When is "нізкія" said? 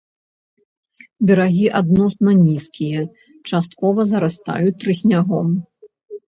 2.45-3.03